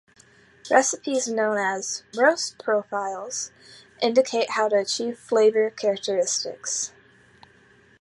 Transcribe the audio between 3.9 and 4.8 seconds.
indicate how to